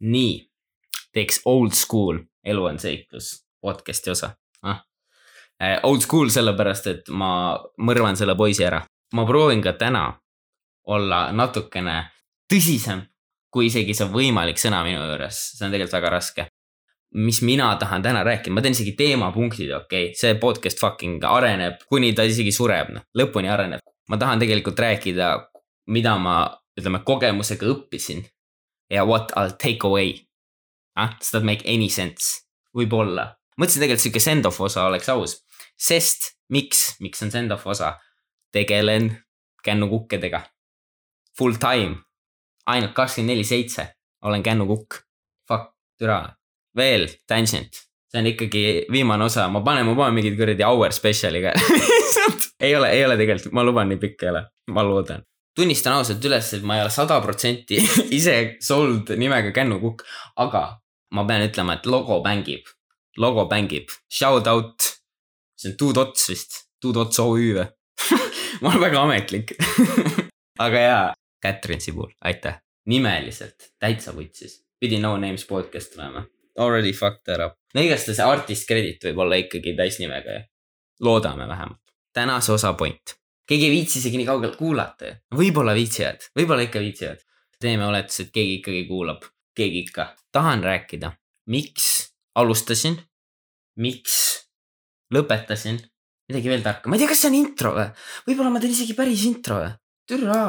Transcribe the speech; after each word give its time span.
nii, 0.00 0.34
teeks 1.12 1.42
old 1.44 1.74
school 1.74 2.18
Elu 2.44 2.64
on 2.64 2.78
seiklus 2.78 3.32
podcast'i 3.60 4.10
osa 4.10 4.30
ah.. 4.62 4.84
Old 5.82 6.04
school 6.04 6.30
sellepärast, 6.30 6.86
et 6.86 7.08
ma 7.10 7.58
mõrvan 7.82 8.16
selle 8.16 8.36
poisi 8.38 8.64
ära. 8.64 8.84
ma 9.14 9.24
proovin 9.26 9.62
ka 9.62 9.72
täna 9.72 10.04
olla 10.86 11.32
natukene 11.32 11.96
tõsisem, 12.52 13.02
kui 13.50 13.66
isegi 13.66 13.94
see 13.94 14.06
on 14.06 14.12
võimalik 14.12 14.60
sõna 14.60 14.84
minu 14.86 15.00
juures, 15.00 15.40
see 15.56 15.66
on 15.66 15.74
tegelikult 15.74 15.98
väga 15.98 16.14
raske. 16.14 16.46
mis 17.14 17.40
mina 17.42 17.74
tahan 17.80 18.02
täna 18.04 18.22
rääkida, 18.24 18.52
ma 18.52 18.60
teen 18.60 18.76
isegi 18.76 18.92
teemapunktid, 18.92 19.70
okei 19.72 20.10
okay?, 20.10 20.14
see 20.14 20.34
podcast 20.40 20.80
fucking 20.80 21.24
areneb, 21.24 21.80
kuni 21.88 22.12
ta 22.12 22.22
isegi 22.28 22.52
sureb, 22.52 22.90
noh, 22.92 23.06
lõpuni 23.16 23.48
areneb. 23.50 23.80
ma 24.08 24.16
tahan 24.16 24.38
tegelikult 24.38 24.78
rääkida, 24.78 25.30
mida 25.88 26.18
ma, 26.18 26.40
ütleme, 26.78 27.00
kogemusega 27.04 27.66
õppisin 27.66 28.22
ja 28.90 29.04
what 29.04 29.32
I 29.36 29.40
will 29.46 29.56
take 29.58 29.86
away 29.86 30.28
ah,. 30.96 31.16
Does 31.18 31.30
that 31.30 31.44
make 31.44 31.64
any 31.66 31.88
sense? 31.88 32.44
võib-olla. 32.76 33.34
mõtlesin 33.58 33.82
tegelikult 33.82 34.04
sihuke 34.04 34.22
send-off 34.22 34.60
osa 34.60 34.86
oleks 34.86 35.08
aus, 35.08 35.38
sest 35.78 36.34
miks, 36.52 36.98
miks 37.00 37.22
on 37.24 37.32
send-off 37.34 37.66
osa? 37.66 37.96
tegelen 38.52 39.10
kännukukkedega. 39.64 40.40
Full 41.38 41.58
time, 41.60 41.98
ainult 42.66 42.94
kakskümmend 42.96 43.34
neli 43.34 43.44
seitse 43.44 43.84
olen 44.24 44.42
kännukukk. 44.42 45.02
Fuck, 45.48 45.74
türa. 45.98 46.34
veel 46.76 47.08
tangent, 47.26 47.74
see 48.08 48.20
on 48.20 48.26
ikkagi 48.30 48.62
viimane 48.92 49.24
osa, 49.24 49.48
ma 49.50 49.60
panen, 49.66 49.86
ma 49.88 49.96
panen 49.98 50.14
mingid 50.14 50.36
kuradi 50.38 50.62
hour 50.62 50.92
special'i 50.94 51.40
ka 51.42 51.54
ei 52.64 52.76
ole, 52.76 52.92
ei 52.94 53.02
ole 53.04 53.16
tegelikult, 53.18 53.56
ma 53.56 53.64
luban, 53.66 53.88
nii 53.90 53.98
pikk 53.98 54.22
ei 54.22 54.30
ole, 54.30 54.42
ma 54.70 54.84
loodan 54.86 55.24
tunnistan 55.58 55.98
ausalt 55.98 56.24
üles, 56.24 56.52
et 56.54 56.66
ma 56.66 56.78
ei 56.78 56.84
ole 56.84 56.92
sada 56.94 57.18
protsenti 57.24 57.80
ise 58.18 58.36
sold 58.64 59.10
nimega 59.18 59.50
kännukukk, 59.56 60.04
aga 60.44 60.62
ma 61.14 61.24
pean 61.28 61.46
ütlema, 61.48 61.78
et 61.78 61.88
logo 61.90 62.20
mängib, 62.24 62.68
logo 63.18 63.48
mängib, 63.50 63.90
shout 64.12 64.46
out. 64.50 64.94
see 65.58 65.72
on 65.72 65.76
Two 65.76 65.94
Dots 65.94 66.28
vist, 66.30 66.60
Two 66.80 66.92
Dots 66.94 67.18
OÜ 67.18 67.48
või 67.56 67.66
ma 68.62 68.70
olen 68.70 68.84
väga 68.84 69.02
ametlik 69.02 69.56
aga 70.64 70.82
jaa, 70.84 71.04
Katrin 71.42 71.82
Sibul, 71.82 72.10
aitäh, 72.24 72.60
nimeliselt 72.86 73.72
täitsa 73.78 74.14
vutsis, 74.14 74.60
pidi 74.80 75.00
No 75.02 75.16
Names 75.16 75.44
podcast 75.46 75.96
olema. 75.98 76.24
Already 76.58 76.92
fucked 76.92 77.22
that 77.26 77.42
up. 77.42 77.58
no 77.74 77.82
igastahes 77.82 78.22
artist 78.22 78.66
credit 78.70 79.04
võib 79.10 79.24
olla 79.26 79.38
ikkagi 79.42 79.74
täisnimega 79.78 80.38
ju, 80.38 80.46
loodame 81.06 81.48
vähemalt. 81.48 81.82
tänase 82.14 82.52
osa 82.52 82.72
point, 82.72 83.17
keegi 83.48 83.68
ei 83.68 83.72
viitsi 83.72 83.98
isegi 84.02 84.20
nii 84.20 84.28
kaugelt 84.28 84.58
kuulata 84.60 85.08
ju, 85.08 85.16
võib-olla 85.40 85.74
viitsivad, 85.76 86.28
võib-olla 86.36 86.66
ikka 86.68 86.82
viitsivad. 86.84 87.24
teeme 87.58 87.88
oletuse, 87.88 88.28
et 88.28 88.30
keegi 88.30 88.60
ikkagi 88.60 88.84
kuulab. 88.86 89.24
Keegi 89.58 89.80
ikka, 89.88 90.04
tahan 90.30 90.60
rääkida, 90.62 91.08
miks 91.50 92.12
alustasin, 92.38 92.94
miks 93.82 94.18
lõpetasin, 95.14 95.80
midagi 96.30 96.52
veel 96.52 96.62
tarka, 96.62 96.86
ma 96.86 96.94
ei 96.94 97.02
tea, 97.02 97.10
kas 97.10 97.24
see 97.24 97.32
on 97.32 97.38
intro 97.40 97.72
või, 97.74 97.88
võib-olla 98.28 98.52
ma 98.54 98.62
teen 98.62 98.76
isegi 98.76 98.94
päris 98.94 99.24
intro 99.26 99.58
või, 99.58 99.72
türa. 100.06 100.44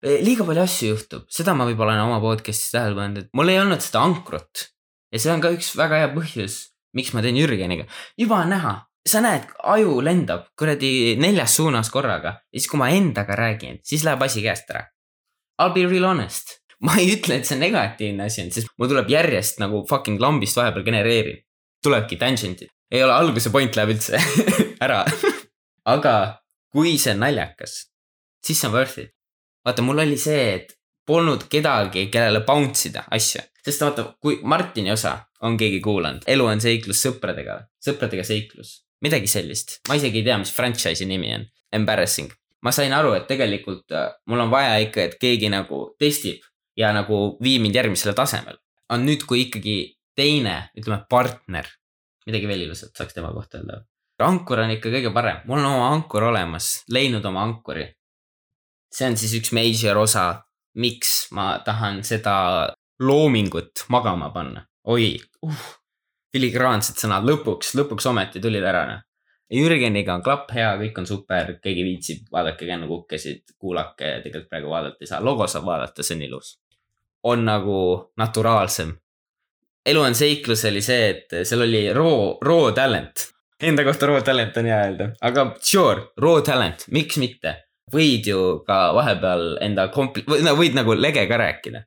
E, 0.00 0.16
liiga 0.24 0.46
palju 0.48 0.62
asju 0.62 0.90
juhtub, 0.94 1.28
seda 1.32 1.52
ma 1.58 1.66
võib-olla 1.68 1.98
olen 1.98 2.06
oma 2.06 2.22
podcast'is 2.24 2.72
tähele 2.72 2.96
pannud, 2.96 3.26
et 3.26 3.36
mul 3.36 3.52
ei 3.52 3.60
olnud 3.60 3.84
seda 3.84 4.06
ankrut. 4.06 4.70
ja 5.12 5.20
see 5.20 5.34
on 5.34 5.44
ka 5.44 5.52
üks 5.52 5.74
väga 5.76 6.00
hea 6.00 6.10
põhjus, 6.14 6.60
miks 6.96 7.12
ma 7.12 7.20
teen 7.24 7.36
Jürgeniga, 7.36 7.84
juba 8.16 8.40
on 8.46 8.56
näha, 8.56 8.76
sa 9.06 9.22
näed, 9.24 9.48
aju 9.72 10.00
lendab 10.04 10.48
kuradi 10.58 11.16
neljas 11.22 11.56
suunas 11.58 11.90
korraga 11.94 12.36
ja 12.40 12.58
siis, 12.58 12.68
kui 12.70 12.80
ma 12.80 12.90
endaga 12.94 13.36
räägin, 13.38 13.80
siis 13.86 14.04
läheb 14.06 14.22
asi 14.26 14.42
käest 14.44 14.70
ära. 14.74 14.86
I 15.56 15.68
will 15.68 15.74
be 15.74 15.86
real 15.88 16.10
honest 16.10 16.58
ma 16.84 16.98
ei 17.00 17.14
ütle, 17.14 17.38
et 17.38 17.48
see 17.48 17.56
negatiivne 17.56 18.26
asi 18.28 18.42
on, 18.44 18.52
sest 18.52 18.68
mul 18.76 18.90
tuleb 18.90 19.08
järjest 19.08 19.62
nagu 19.62 19.80
fucking 19.88 20.20
lambist 20.20 20.58
vahepeal 20.58 20.84
genereerib. 20.84 21.42
tulebki 21.84 22.16
tangent'id, 22.18 22.72
ei 22.90 23.02
ole 23.04 23.12
alguse 23.14 23.52
point 23.54 23.76
läheb 23.76 23.92
üldse 23.94 24.18
ära 24.84 25.04
aga 25.86 26.14
kui 26.72 26.96
see 26.98 27.14
on 27.14 27.22
naljakas, 27.24 27.76
siis 28.44 28.60
see 28.60 28.68
on 28.68 28.74
worth 28.74 28.98
it. 29.00 29.12
vaata, 29.64 29.82
mul 29.82 30.02
oli 30.02 30.18
see, 30.20 30.54
et 30.56 30.74
polnud 31.06 31.46
kedagi, 31.50 32.08
kellele 32.10 32.42
bounce 32.46 32.88
ida 32.90 33.06
asja, 33.14 33.44
sest 33.64 33.84
vaata, 33.84 34.08
kui 34.22 34.40
Martini 34.42 34.92
osa 34.92 35.16
on 35.46 35.56
keegi 35.58 35.80
kuulanud, 35.84 36.26
elu 36.26 36.50
on 36.50 36.62
seiklus 36.62 37.02
sõpradega, 37.06 37.60
sõpradega 37.82 38.26
seiklus, 38.26 38.80
midagi 39.04 39.28
sellist, 39.28 39.80
ma 39.88 39.98
isegi 39.98 40.22
ei 40.22 40.24
tea, 40.24 40.38
mis 40.40 40.52
franchise'i 40.54 41.08
nimi 41.08 41.34
on, 41.34 41.46
embarrassing 41.76 42.32
ma 42.66 42.72
sain 42.74 42.92
aru, 42.96 43.14
et 43.16 43.26
tegelikult 43.30 43.94
äh, 43.94 44.12
mul 44.30 44.42
on 44.46 44.52
vaja 44.52 44.76
ikka, 44.82 45.06
et 45.06 45.18
keegi 45.22 45.50
nagu 45.52 45.82
testib 46.00 46.42
ja 46.78 46.92
nagu 46.96 47.36
vii 47.42 47.60
mind 47.62 47.78
järgmisele 47.78 48.14
tasemele. 48.16 48.58
on 48.90 49.02
nüüd, 49.02 49.24
kui 49.26 49.40
ikkagi 49.48 49.76
teine, 50.14 50.70
ütleme 50.78 51.00
partner, 51.10 51.66
midagi 52.28 52.46
veel 52.46 52.66
ilusat 52.68 52.94
saaks 52.94 53.14
tema 53.14 53.32
kohta 53.34 53.58
öelda. 53.58 53.80
ankur 54.22 54.62
on 54.62 54.74
ikka 54.76 54.90
kõige 54.94 55.12
parem, 55.14 55.42
mul 55.46 55.62
on 55.62 55.72
oma 55.76 55.92
ankur 55.94 56.28
olemas, 56.30 56.84
leidnud 56.90 57.24
oma 57.24 57.42
ankuri. 57.46 57.86
see 58.92 59.10
on 59.10 59.16
siis 59.16 59.34
üks 59.40 59.52
major 59.52 59.98
osa, 60.02 60.26
miks 60.74 61.28
ma 61.32 61.58
tahan 61.64 62.02
seda 62.04 62.36
loomingut 63.00 63.86
magama 63.88 64.30
panna. 64.30 64.66
oi 64.84 65.16
uh,, 65.42 65.66
filigraansed 66.36 67.00
sõnad 67.00 67.26
lõpuks, 67.26 67.74
lõpuks 67.80 68.06
ometi 68.12 68.44
tulid 68.44 68.64
ära 68.64 68.84
noh. 68.92 69.02
Jürgeniga 69.52 70.16
on 70.16 70.22
klapp 70.26 70.50
hea, 70.54 70.72
kõik 70.80 70.96
on 70.98 71.06
super, 71.06 71.52
keegi 71.62 71.84
viitsib, 71.86 72.24
vaadake 72.34 72.66
kännukukkesid, 72.66 73.56
kuulake, 73.62 74.16
tegelikult 74.24 74.50
praegu 74.50 74.72
vaadata 74.72 75.06
ei 75.06 75.10
saa, 75.10 75.22
logo 75.22 75.46
saab 75.46 75.68
vaadata, 75.70 76.02
see 76.02 76.18
on 76.18 76.24
ilus 76.26 76.56
on 77.26 77.44
nagu 77.44 78.12
naturaalsem. 78.16 78.92
elu 79.86 80.00
on 80.00 80.14
seiklus 80.14 80.64
oli 80.64 80.82
see, 80.82 81.10
et 81.10 81.34
seal 81.46 81.62
oli 81.62 81.82
raw, 81.94 82.34
raw 82.42 82.72
talent. 82.74 83.28
Enda 83.62 83.84
kohta 83.86 84.08
raw 84.10 84.18
talent 84.22 84.56
on 84.60 84.68
hea 84.70 84.78
öelda, 84.84 85.08
aga 85.28 85.46
sure, 85.62 86.10
raw 86.22 86.40
talent, 86.44 86.86
miks 86.94 87.18
mitte. 87.22 87.62
võid 87.94 88.26
ju 88.26 88.38
ka 88.66 88.76
vahepeal 88.96 89.60
enda 89.62 89.84
kompli-, 89.94 90.24
või 90.26 90.40
no 90.42 90.56
võid 90.58 90.74
nagu 90.74 90.96
lege 90.98 91.22
ka 91.30 91.36
rääkida. 91.38 91.84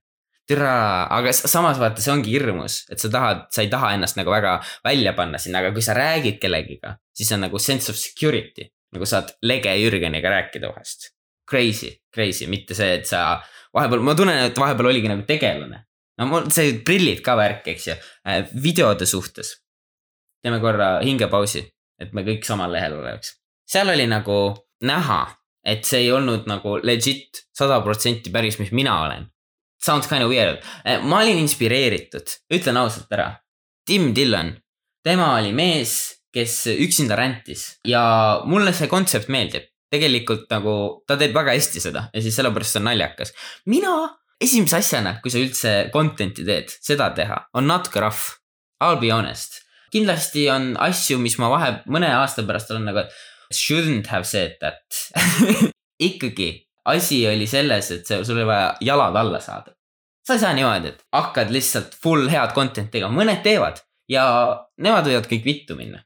Türa, 0.50 1.06
aga 1.14 1.32
samas 1.36 1.78
vaata, 1.82 2.02
see 2.02 2.14
ongi 2.14 2.34
hirmus, 2.34 2.82
et 2.90 3.02
sa 3.02 3.12
tahad, 3.14 3.46
sa 3.54 3.62
ei 3.62 3.70
taha 3.72 3.94
ennast 3.98 4.18
nagu 4.18 4.34
väga 4.34 4.56
välja 4.86 5.14
panna 5.18 5.38
sinna, 5.42 5.62
aga 5.62 5.72
kui 5.76 5.86
sa 5.86 5.94
räägid 5.98 6.40
kellegiga, 6.42 6.96
siis 7.16 7.30
on 7.36 7.46
nagu 7.46 7.62
sense 7.62 7.92
of 7.92 8.00
security. 8.00 8.70
nagu 8.90 9.06
saad 9.06 9.36
lege 9.46 9.70
Jürgeniga 9.78 10.32
rääkida 10.34 10.72
vahest. 10.72 11.12
Crazy, 11.50 11.92
crazy, 12.14 12.48
mitte 12.50 12.74
see, 12.74 12.96
et 12.98 13.06
sa 13.06 13.38
vahepeal, 13.78 14.02
ma 14.02 14.16
tunnen, 14.18 14.48
et 14.48 14.58
vahepeal 14.58 14.90
oligi 14.90 15.12
nagu 15.12 15.22
tegelane. 15.28 15.84
no 16.18 16.26
mul 16.26 16.50
see 16.52 16.80
prillid 16.86 17.22
ka 17.26 17.38
värk, 17.38 17.68
eks 17.70 17.88
ju, 17.88 17.98
äh, 18.26 18.42
videode 18.64 19.06
suhtes. 19.06 19.60
teeme 20.42 20.60
korra 20.60 21.00
hingepausi, 21.04 21.62
et 22.02 22.14
me 22.14 22.24
kõik 22.26 22.48
samal 22.48 22.72
lehel 22.74 22.98
oleks. 22.98 23.36
seal 23.70 23.94
oli 23.94 24.08
nagu 24.10 24.40
näha, 24.82 25.22
et 25.64 25.86
see 25.86 26.08
ei 26.08 26.12
olnud 26.12 26.50
nagu 26.50 26.80
legit 26.82 27.46
sada 27.54 27.82
protsenti 27.86 28.32
päris, 28.34 28.58
mis 28.60 28.72
mina 28.72 29.04
olen. 29.06 29.30
Sounds 29.80 30.10
kind 30.12 30.26
of 30.26 30.32
weird, 30.32 30.60
äh, 30.84 31.00
ma 31.02 31.22
olin 31.24 31.40
inspireeritud, 31.40 32.34
ütlen 32.52 32.80
ausalt 32.82 33.12
ära. 33.16 33.32
Tim 33.88 34.12
Dillon, 34.16 34.52
tema 35.06 35.34
oli 35.38 35.54
mees, 35.56 35.98
kes 36.36 36.62
üksinda 36.70 37.18
rändis 37.18 37.80
ja 37.90 38.02
mulle 38.46 38.70
see 38.78 38.90
kontsept 38.92 39.32
meeldib 39.34 39.66
tegelikult 39.90 40.46
nagu 40.54 40.74
ta 41.10 41.18
teeb 41.18 41.34
väga 41.34 41.56
hästi 41.58 41.82
seda 41.82 42.04
ja 42.14 42.22
siis 42.22 42.36
sellepärast 42.38 42.76
see 42.76 42.82
on 42.84 42.86
naljakas. 42.92 43.34
mina 43.66 43.94
esimese 44.40 44.78
asjana, 44.80 45.18
kui 45.24 45.34
sa 45.34 45.42
üldse 45.42 45.74
content'i 45.94 46.46
teed, 46.48 46.72
seda 46.86 47.10
teha, 47.16 47.42
on 47.58 47.68
natuke 47.68 48.00
rough. 48.04 48.38
I 48.80 48.94
will 48.94 49.02
be 49.02 49.12
honest. 49.12 49.66
kindlasti 49.92 50.46
on 50.54 50.76
asju, 50.78 51.18
mis 51.20 51.40
ma 51.42 51.50
vahe, 51.50 51.72
mõne 51.90 52.12
aasta 52.14 52.46
pärast 52.46 52.70
olen 52.72 52.86
nagu, 52.92 53.04
shouldn't 53.52 54.08
have 54.14 54.28
said 54.30 54.54
that 54.62 54.86
ikkagi, 56.10 56.69
asi 56.90 57.22
oli 57.28 57.48
selles, 57.48 57.92
et 57.96 58.10
sul 58.10 58.38
oli 58.38 58.48
vaja 58.50 58.74
jalad 58.82 59.16
alla 59.16 59.40
saada. 59.44 59.76
sa 60.26 60.36
ei 60.36 60.44
saa 60.44 60.54
niimoodi, 60.54 60.94
et 60.94 61.06
hakkad 61.16 61.50
lihtsalt 61.50 61.96
full 62.04 62.30
head 62.30 62.54
content'i 62.54 63.00
tegema, 63.00 63.16
mõned 63.16 63.42
teevad 63.46 63.82
ja 64.10 64.26
nemad 64.78 65.08
võivad 65.08 65.30
kõik 65.32 65.46
vittu 65.46 65.80
minna. 65.80 66.04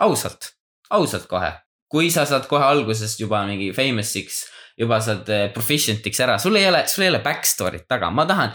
ausalt, 0.00 0.54
ausalt 0.90 1.28
kohe 1.28 1.52
kui 1.92 2.08
sa 2.12 2.24
saad 2.28 2.48
kohe 2.48 2.64
algusest 2.64 3.20
juba 3.20 3.42
mingi 3.48 3.68
famous'iks, 3.76 4.38
juba 4.80 4.98
saad 5.04 5.28
eh, 5.32 5.48
proficient'iks 5.52 6.22
ära, 6.24 6.38
sul 6.40 6.56
ei 6.56 6.68
ole, 6.70 6.86
sul 6.88 7.04
ei 7.04 7.12
ole 7.12 7.20
back 7.24 7.44
story't 7.48 7.84
taga, 7.90 8.08
ma 8.14 8.24
tahan. 8.28 8.54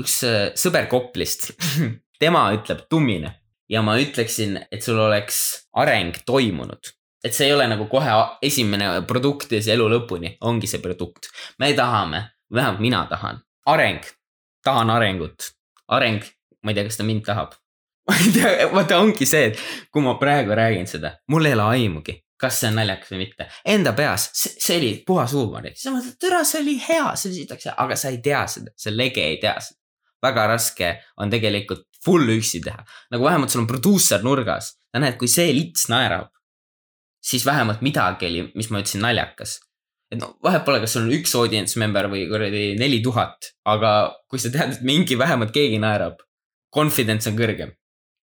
üks 0.00 0.16
eh, 0.24 0.38
sõber 0.56 0.88
Koplist 0.88 1.50
tema 2.22 2.46
ütleb 2.56 2.86
tummine 2.88 3.34
ja 3.70 3.84
ma 3.84 3.98
ütleksin, 4.00 4.56
et 4.72 4.82
sul 4.82 4.98
oleks 4.98 5.68
areng 5.78 6.16
toimunud. 6.26 6.94
Et 7.24 7.36
see 7.36 7.48
ei 7.48 7.54
ole 7.54 7.66
nagu 7.70 7.86
kohe 7.90 8.16
esimene 8.42 8.92
produkt 9.08 9.52
ja 9.52 9.60
siis 9.60 9.74
elu 9.74 9.88
lõpuni 9.94 10.36
ongi 10.48 10.70
see 10.70 10.82
produkt. 10.82 11.30
me 11.58 11.72
tahame, 11.76 12.24
vähemalt 12.52 12.80
mina 12.80 13.04
tahan, 13.10 13.40
areng, 13.66 14.04
tahan 14.64 14.90
arengut, 14.90 15.52
areng, 15.88 16.24
ma 16.62 16.70
ei 16.72 16.78
tea, 16.78 16.88
kas 16.88 17.00
ta 17.00 17.04
mind 17.04 17.24
tahab 17.26 17.54
ma 18.08 18.16
ei 18.16 18.32
tea, 18.32 18.70
vaata 18.72 18.98
ongi 18.98 19.26
see, 19.28 19.50
et 19.50 19.60
kui 19.92 20.02
ma 20.02 20.16
praegu 20.20 20.56
räägin 20.56 20.88
seda, 20.88 21.14
mul 21.30 21.46
ei 21.46 21.54
ole 21.54 21.68
aimugi, 21.76 22.16
kas 22.40 22.62
see 22.62 22.70
on 22.70 22.78
naljakas 22.80 23.12
või 23.12 23.20
mitte. 23.26 23.46
Enda 23.68 23.92
peas, 23.96 24.30
see 24.34 24.78
oli 24.78 24.90
puhas 25.06 25.34
huumor, 25.36 25.68
siis 25.68 25.84
sa 25.86 25.92
mõtled, 25.94 26.16
türa, 26.22 26.40
see 26.48 26.62
oli 26.62 26.78
hea, 26.80 27.04
see 27.20 27.30
oli 27.30 27.42
sitaks 27.42 27.68
hea, 27.68 27.76
aga 27.84 27.98
sa 28.00 28.10
ei 28.10 28.18
tea 28.24 28.40
seda, 28.50 28.74
see 28.80 28.96
lege 28.96 29.26
ei 29.26 29.38
tea 29.42 29.54
seda. 29.60 29.78
väga 30.20 30.42
raske 30.50 30.88
on 31.16 31.30
tegelikult 31.32 31.86
full 32.04 32.28
üksi 32.34 32.60
teha. 32.64 32.82
nagu 33.12 33.24
vähemalt 33.24 33.52
sul 33.52 33.62
on 33.62 33.68
produusser 33.68 34.24
nurgas, 34.24 34.74
sa 34.92 35.00
näed, 35.00 35.16
kui 35.20 35.28
see 35.28 35.52
lits 35.56 35.88
naerab, 35.92 36.32
siis 37.24 37.44
vähemalt 37.46 37.82
midagi 37.84 38.26
oli, 38.26 38.46
mis 38.54 38.70
ma 38.70 38.80
ütlesin, 38.82 39.04
naljakas. 39.04 39.58
et 40.10 40.18
no 40.18 40.32
vahet 40.42 40.64
pole, 40.66 40.80
kas 40.82 40.96
sul 40.96 41.06
on 41.06 41.14
üks 41.14 41.34
audience 41.38 41.78
member 41.78 42.08
või 42.10 42.24
kuradi 42.28 42.74
neli 42.78 42.98
tuhat, 43.02 43.52
aga 43.64 43.92
kui 44.28 44.42
sa 44.42 44.50
tead, 44.50 44.74
et 44.74 44.82
mingi 44.86 45.18
vähemalt 45.18 45.52
keegi 45.54 45.78
naerab, 45.78 46.18
confidence 46.74 47.30
on 47.30 47.38
kõrgem. 47.38 47.76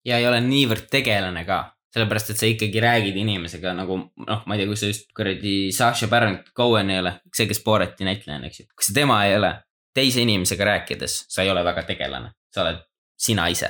ja 0.05 0.19
ei 0.19 0.27
ole 0.27 0.39
niivõrd 0.43 0.87
tegelane 0.91 1.45
ka 1.45 1.63
sellepärast, 1.93 2.31
et 2.33 2.39
sa 2.41 2.49
ikkagi 2.49 2.81
räägid 2.81 3.17
inimesega 3.21 3.73
nagu 3.77 3.99
noh, 4.01 4.41
ma 4.47 4.55
ei 4.55 4.63
tea, 4.63 4.69
kui 4.69 4.79
sa 4.79 4.89
just 4.89 5.11
kuradi 5.15 5.71
Sasha 5.75 6.09
Baron 6.09 6.39
Cohen 6.57 6.89
ei 6.89 7.01
ole, 7.03 7.13
see, 7.35 7.45
kes 7.49 7.61
Borati 7.65 8.07
näitlejana, 8.07 8.49
eks 8.49 8.63
ju. 8.63 8.67
kui 8.73 8.87
sa 8.87 8.95
tema 8.95 9.19
ei 9.27 9.37
ole, 9.37 9.51
teise 9.93 10.23
inimesega 10.25 10.69
rääkides, 10.71 11.19
sa 11.29 11.45
ei 11.45 11.51
ole 11.53 11.63
väga 11.65 11.85
tegelane, 11.91 12.33
sa 12.53 12.65
oled 12.65 12.81
sina 13.19 13.47
ise. 13.53 13.69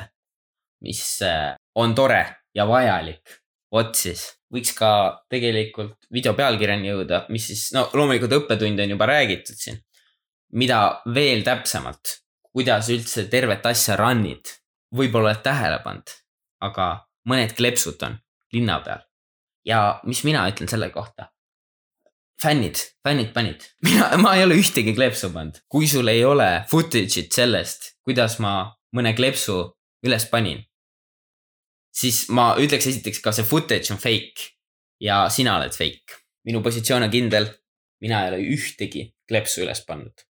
mis 0.83 1.01
äh, 1.23 1.55
on 1.79 1.95
tore 1.95 2.23
ja 2.55 2.65
vajalik. 2.67 3.42
Vot 3.73 3.95
siis, 3.97 4.25
võiks 4.53 4.73
ka 4.77 4.89
tegelikult 5.31 6.07
video 6.13 6.35
pealkirjani 6.37 6.91
jõuda, 6.91 7.23
mis 7.33 7.47
siis, 7.49 7.65
no 7.75 7.87
loomulikult 7.93 8.35
õppetund 8.37 8.83
on 8.83 8.95
juba 8.95 9.09
räägitud 9.09 9.57
siin. 9.57 9.81
mida 10.53 11.01
veel 11.13 11.41
täpsemalt, 11.43 12.19
kuidas 12.53 12.89
üldse 12.93 13.25
tervet 13.29 13.65
asja 13.65 13.97
run'id, 13.97 14.51
võib-olla 14.93 15.31
oled 15.31 15.41
tähele 15.45 15.79
pannud, 15.83 16.11
aga 16.61 17.07
mõned 17.29 17.55
kleepsud 17.57 18.03
on 18.05 18.19
linna 18.53 18.79
peal. 18.85 19.01
ja 19.65 19.99
mis 20.03 20.23
mina 20.23 20.47
ütlen 20.49 20.69
selle 20.69 20.89
kohta? 20.89 21.33
fännid, 22.43 22.75
fännid 23.03 23.33
panid, 23.33 23.63
mina, 23.85 24.11
ma 24.17 24.35
ei 24.35 24.43
ole 24.43 24.57
ühtegi 24.59 24.93
kleepsu 24.95 25.31
pannud, 25.33 25.61
kui 25.67 25.87
sul 25.87 26.07
ei 26.11 26.23
ole 26.25 26.65
footage'it 26.69 27.33
sellest, 27.33 27.93
kuidas 28.03 28.37
ma 28.43 28.73
mõne 28.95 29.15
kleepsu 29.17 29.57
üles 30.05 30.25
panin. 30.29 30.61
Siis 31.93 32.25
ma 32.33 32.53
ütleks 32.61 32.87
esiteks 32.89 33.21
ka 33.23 33.33
see 33.35 33.45
footage 33.47 33.93
on 33.93 34.01
fake 34.01 34.53
ja 35.03 35.23
sina 35.29 35.57
oled 35.59 35.75
fake. 35.75 36.21
minu 36.43 36.59
positsioon 36.61 37.05
on 37.05 37.11
kindel, 37.11 37.47
mina 38.03 38.25
ei 38.25 38.33
ole 38.33 38.39
ühtegi 38.55 39.07
kleepsu 39.29 39.63
üles 39.63 39.83
pannud. 39.87 40.25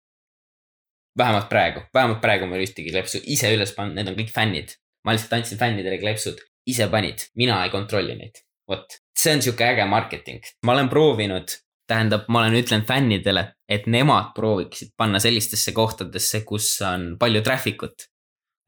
vähemalt 1.19 1.49
praegu, 1.49 1.81
vähemalt 1.95 2.21
praegu 2.21 2.47
ma 2.47 2.57
ei 2.57 2.63
ole 2.63 2.69
ühtegi 2.71 2.91
kleepsu 2.91 3.21
ise 3.25 3.53
üles 3.55 3.75
pannud, 3.77 3.97
need 3.97 4.09
on 4.09 4.19
kõik 4.19 4.33
fännid. 4.33 4.77
ma 5.05 5.15
lihtsalt 5.15 5.39
andsin 5.39 5.59
fännidele 5.59 5.99
kleepsud 5.99 6.41
ise 6.67 6.89
panid, 6.89 7.27
mina 7.35 7.65
ei 7.65 7.71
kontrolli 7.71 8.17
neid. 8.17 8.45
vot, 8.69 8.99
see 9.17 9.35
on 9.37 9.43
sihuke 9.43 9.67
äge 9.67 9.85
marketing, 9.89 10.45
ma 10.67 10.77
olen 10.77 10.89
proovinud, 10.89 11.57
tähendab, 11.91 12.29
ma 12.29 12.41
olen 12.45 12.57
ütlenud 12.61 12.87
fännidele, 12.89 13.49
et 13.69 13.87
nemad 13.91 14.33
prooviksid 14.37 14.95
panna 14.97 15.21
sellistesse 15.21 15.75
kohtadesse, 15.77 16.45
kus 16.47 16.75
on 16.87 17.17
palju 17.19 17.43
traffic 17.43 17.83
ut. 17.83 18.09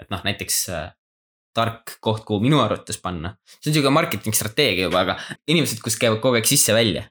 et 0.02 0.10
noh, 0.10 0.24
näiteks 0.26 0.68
äh, 0.74 0.90
tark 1.54 1.96
koht, 2.04 2.24
kuhu 2.28 2.42
minu 2.44 2.60
arvates 2.62 2.98
panna. 3.02 3.36
see 3.60 3.70
on 3.70 3.76
sihuke 3.76 3.92
marketing 3.94 4.36
strateegia 4.36 4.88
juba, 4.88 5.04
aga 5.06 5.18
inimesed, 5.50 5.80
kus 5.84 5.98
käivad 6.00 6.20
kogu 6.24 6.40
aeg 6.40 6.48
sisse-välja. 6.48 7.06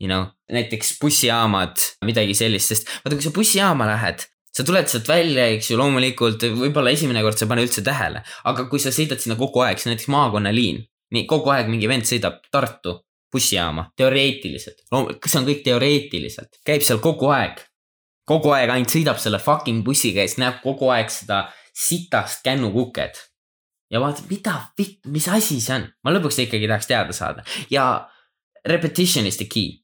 You 0.00 0.10
know, 0.10 0.26
näiteks 0.52 0.98
bussijaamad, 1.00 1.80
midagi 2.04 2.34
sellist, 2.36 2.72
sest 2.72 2.90
vaata, 3.00 3.16
kui 3.16 3.24
sa 3.24 3.32
bussijaama 3.32 3.86
lähed, 3.88 4.26
sa 4.56 4.64
tuled 4.64 4.88
sealt 4.90 5.08
välja, 5.08 5.46
eks 5.54 5.70
ju, 5.70 5.78
loomulikult 5.80 6.44
võib-olla 6.56 6.92
esimene 6.92 7.22
kord 7.24 7.38
sa 7.38 7.46
ei 7.46 7.52
pane 7.52 7.64
üldse 7.64 7.84
tähele, 7.84 8.22
aga 8.48 8.66
kui 8.70 8.80
sa 8.82 8.92
sõidad 8.92 9.20
sinna 9.22 9.38
kogu 9.40 9.64
aeg, 9.64 9.80
see 9.80 9.88
on 9.90 9.94
näiteks 9.94 10.12
maakonnaliin, 10.12 10.82
nii 11.16 11.24
kogu 11.30 11.52
aeg 11.54 11.70
mingi 11.72 11.88
vend 11.88 12.08
sõidab 12.08 12.42
Tartu 12.52 12.98
bussijaama, 13.32 13.90
teoreetiliselt, 13.98 14.84
see 14.86 15.40
on 15.40 15.48
kõik 15.48 15.64
teoreetiliselt, 15.66 16.60
käib 16.66 16.84
seal 16.86 17.02
kogu 17.04 17.32
aeg. 17.34 17.64
kogu 18.26 18.50
aeg 18.50 18.72
ainult 18.74 18.90
sõidab 18.90 19.20
selle 19.22 19.38
fucking 19.38 19.84
bussiga 19.86 20.24
ja 20.24 20.28
siis 20.28 20.40
näeb 20.42 20.56
kogu 20.62 20.88
aeg 20.90 21.12
seda 21.14 21.44
sitast 21.76 22.42
kännukuket. 22.42 23.20
Ja 23.90 24.02
vaatab, 24.02 24.28
mida 24.30 24.58
vitt, 24.78 25.00
mis 25.06 25.28
asi 25.28 25.60
see 25.60 25.74
on, 25.78 25.88
ma 26.04 26.14
lõpuks 26.14 26.42
ikkagi 26.44 26.68
tahaks 26.70 26.90
teada 26.90 27.16
saada 27.16 27.44
ja 27.70 28.08
repetition 28.66 29.26
is 29.26 29.38
the 29.38 29.46
key 29.50 29.82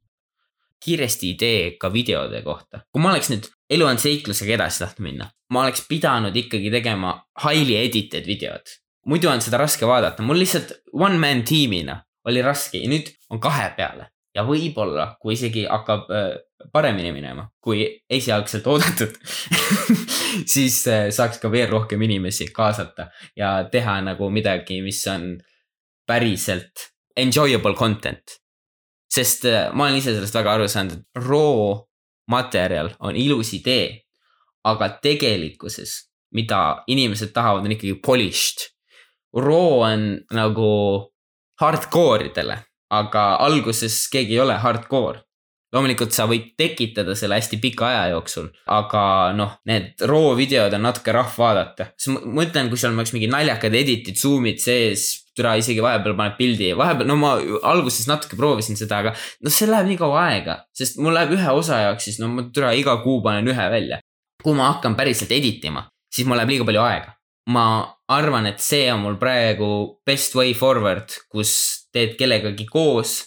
kiiresti 0.85 1.31
idee 1.31 1.71
ka 1.81 1.93
videode 1.93 2.43
kohta. 2.43 2.83
kui 2.93 3.03
ma 3.03 3.13
oleks 3.13 3.31
nüüd 3.31 3.49
elu 3.71 3.87
on 3.87 4.01
seiklusega 4.03 4.57
edasi 4.57 4.83
tahtnud 4.85 5.07
minna, 5.07 5.29
ma 5.55 5.67
oleks 5.67 5.85
pidanud 5.89 6.37
ikkagi 6.37 6.71
tegema 6.75 7.15
highly 7.45 7.77
edited 7.79 8.27
videod. 8.27 8.75
muidu 9.07 9.31
on 9.31 9.43
seda 9.43 9.61
raske 9.63 9.87
vaadata, 9.87 10.23
mul 10.23 10.39
lihtsalt 10.43 10.73
one 10.93 11.19
man 11.19 11.45
tiimina 11.47 12.03
oli 12.29 12.43
raske 12.43 12.83
ja 12.83 12.91
nüüd 12.91 13.11
on 13.31 13.41
kahe 13.43 13.71
peale. 13.77 14.12
Ja 14.35 14.45
võib-olla, 14.49 15.17
kui 15.21 15.35
isegi 15.37 15.67
hakkab 15.69 16.11
äh, 16.13 16.29
paremini 16.73 17.13
minema, 17.13 17.49
kui 17.61 17.85
esialgselt 18.11 18.67
oodatud 18.67 19.17
siis 20.55 20.83
äh, 20.91 21.09
saaks 21.15 21.43
ka 21.43 21.51
veel 21.53 21.71
rohkem 21.71 22.03
inimesi 22.03 22.49
kaasata 22.55 23.11
ja 23.37 23.59
teha 23.73 24.01
nagu 24.07 24.31
midagi, 24.31 24.81
mis 24.85 25.03
on 25.13 25.35
päriselt 26.09 26.89
enjoyable 27.17 27.77
content 27.77 28.43
sest 29.13 29.45
äh, 29.45 29.71
ma 29.75 29.89
olen 29.89 30.01
ise 30.01 30.15
sellest 30.15 30.37
väga 30.37 30.57
aru 30.57 30.69
saanud, 30.71 31.01
et 31.01 31.25
raw 31.27 31.77
materjal 32.33 32.93
on 33.05 33.19
ilus 33.19 33.53
idee. 33.59 34.01
aga 34.63 34.87
tegelikkuses, 35.03 35.93
mida 36.39 36.85
inimesed 36.87 37.33
tahavad, 37.35 37.65
on 37.67 37.73
ikkagi 37.75 37.97
polished. 37.99 38.69
Raw 39.35 39.81
on 39.83 40.05
nagu 40.31 40.69
hardcore 41.59 42.29
idele, 42.29 42.61
aga 42.93 43.27
alguses 43.41 44.05
keegi 44.13 44.37
ei 44.37 44.43
ole 44.45 44.57
hardcore 44.61 45.23
loomulikult 45.73 46.13
sa 46.13 46.27
võid 46.29 46.53
tekitada 46.61 47.15
selle 47.17 47.39
hästi 47.39 47.59
pika 47.63 47.87
aja 47.89 48.03
jooksul, 48.13 48.51
aga 48.77 49.05
noh, 49.37 49.55
need 49.69 50.05
raw 50.09 50.33
videod 50.37 50.75
on 50.77 50.85
natuke 50.85 51.15
rahv 51.17 51.39
vaadata. 51.41 51.89
ma 52.13 52.21
mõtlen, 52.41 52.69
kui 52.69 52.81
seal 52.81 52.93
oleks 52.93 53.15
mingi 53.17 53.31
naljakad 53.33 53.75
edit'id, 53.79 54.19
zoom'id 54.21 54.61
sees, 54.61 55.25
türa 55.37 55.55
isegi 55.61 55.81
vahepeal 55.85 56.17
paneb 56.19 56.37
pildi, 56.37 56.73
vahepeal, 56.77 57.09
no 57.09 57.17
ma 57.17 57.33
alguses 57.73 58.09
natuke 58.11 58.37
proovisin 58.37 58.77
seda, 58.77 59.01
aga 59.01 59.15
noh, 59.17 59.53
see 59.53 59.71
läheb 59.71 59.89
nii 59.89 60.01
kaua 60.01 60.27
aega, 60.29 60.59
sest 60.77 61.01
mul 61.01 61.17
läheb 61.17 61.33
ühe 61.39 61.57
osa 61.57 61.81
jaoks, 61.87 62.11
siis 62.11 62.21
no 62.21 62.29
ma 62.29 62.45
türa 62.53 62.75
iga 62.77 62.99
kuu 63.05 63.23
panen 63.25 63.49
ühe 63.49 63.69
välja. 63.73 64.03
kui 64.43 64.57
ma 64.59 64.73
hakkan 64.73 64.97
päriselt 64.99 65.31
edit 65.33 65.65
ima, 65.65 65.87
siis 66.13 66.27
mul 66.29 66.37
läheb 66.37 66.53
liiga 66.53 66.69
palju 66.69 66.85
aega. 66.85 67.17
ma 67.49 67.65
arvan, 68.13 68.45
et 68.47 68.61
see 68.61 68.93
on 68.93 69.01
mul 69.03 69.17
praegu 69.17 69.99
best 70.07 70.37
way 70.37 70.53
forward, 70.55 71.09
kus 71.33 71.82
teed 71.93 72.17
kellegagi 72.19 72.67
koos, 72.71 73.19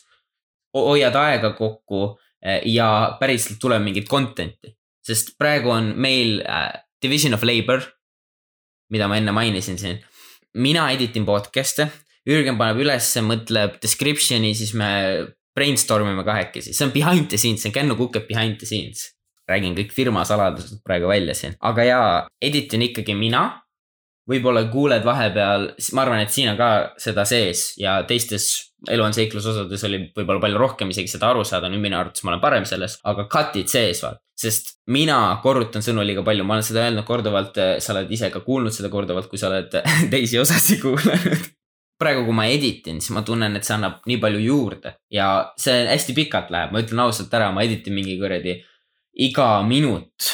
hoiad 0.76 1.16
aega 1.16 1.54
kokku 1.56 2.16
Eh, 2.46 2.62
ja 2.70 3.18
päriselt 3.20 3.58
tuleb 3.62 3.82
mingit 3.82 4.10
content'i. 4.10 4.76
sest 5.06 5.36
praegu 5.38 5.70
on 5.70 5.92
meil 6.02 6.40
äh, 6.50 6.72
division 7.02 7.34
of 7.38 7.44
labor, 7.46 7.84
mida 8.90 9.06
ma 9.08 9.20
enne 9.20 9.34
mainisin 9.34 9.78
siin. 9.78 10.00
mina 10.54 10.88
editin 10.92 11.26
podcast'e, 11.26 11.90
Jürgen 12.26 12.58
paneb 12.58 12.80
ülesse, 12.82 13.22
mõtleb 13.22 13.76
description'i, 13.82 14.56
siis 14.58 14.74
me 14.74 14.88
brainstorm 15.54 16.10
ime 16.10 16.24
kahekesi, 16.26 16.74
see 16.74 16.86
on 16.86 16.94
behind 16.94 17.30
the 17.30 17.38
scenes, 17.38 17.62
see 17.62 17.70
on 17.70 17.76
Kännu 17.76 17.98
Kukep 17.98 18.28
behind 18.28 18.58
the 18.62 18.66
scenes. 18.66 19.12
räägin 19.46 19.76
kõik 19.78 19.92
firma 19.94 20.24
saladused 20.26 20.82
praegu 20.86 21.06
välja 21.10 21.36
siin, 21.38 21.54
aga 21.62 21.84
jaa, 21.86 22.14
editin 22.42 22.82
ikkagi 22.82 23.14
mina 23.14 23.44
võib-olla 24.30 24.66
kuuled 24.74 25.06
vahepeal, 25.06 25.68
ma 25.94 26.06
arvan, 26.06 26.24
et 26.26 26.34
siin 26.34 26.50
on 26.52 26.58
ka 26.60 26.70
seda 27.02 27.26
sees 27.30 27.74
ja 27.78 28.00
teistes 28.10 28.48
elu 28.92 29.06
on 29.06 29.16
seiklus 29.16 29.46
osades 29.50 29.84
oli 29.88 30.00
võib-olla 30.16 30.42
palju 30.44 30.62
rohkem 30.62 30.92
isegi 30.94 31.12
seda 31.14 31.32
aru 31.32 31.46
saada, 31.48 31.70
nüüd 31.72 31.84
minu 31.84 31.98
arvates 32.00 32.26
ma 32.26 32.34
olen 32.34 32.44
parem 32.44 32.68
selles, 32.70 33.00
aga 33.06 33.28
cut'id 33.32 33.70
sees 33.72 34.02
vaat. 34.04 34.22
sest 34.36 34.76
mina 34.92 35.18
korrutan 35.44 35.86
sõnu 35.86 36.04
liiga 36.06 36.24
palju, 36.26 36.46
ma 36.46 36.58
olen 36.58 36.66
seda 36.68 36.84
öelnud 36.86 37.06
korduvalt, 37.08 37.60
sa 37.80 37.94
oled 37.94 38.12
ise 38.12 38.30
ka 38.34 38.42
kuulnud 38.46 38.74
seda 38.76 38.92
korduvalt, 38.94 39.30
kui 39.32 39.42
sa 39.42 39.50
oled 39.52 39.78
teisi 40.14 40.42
osasid 40.42 40.82
kuulanud 40.84 41.52
praegu, 42.02 42.26
kui 42.28 42.36
ma 42.36 42.48
editin, 42.52 43.00
siis 43.00 43.14
ma 43.16 43.24
tunnen, 43.26 43.56
et 43.56 43.64
see 43.64 43.76
annab 43.78 44.02
nii 44.10 44.18
palju 44.22 44.42
juurde 44.44 44.98
ja 45.14 45.30
see 45.60 45.86
hästi 45.88 46.18
pikalt 46.18 46.52
läheb, 46.54 46.74
ma 46.74 46.82
ütlen 46.84 47.06
ausalt 47.06 47.34
ära, 47.38 47.54
ma 47.56 47.64
editin 47.64 47.96
mingi 47.96 48.18
kuradi 48.20 48.58
iga 49.26 49.48
minut, 49.64 50.34